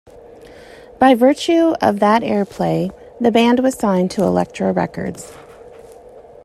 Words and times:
By 0.97 1.13
virtue 1.13 1.75
of 1.79 1.99
that 1.99 2.23
airplay, 2.23 2.91
the 3.19 3.31
band 3.31 3.59
was 3.59 3.77
signed 3.77 4.09
to 4.11 4.23
Elektra 4.23 4.73
Records. 4.73 5.31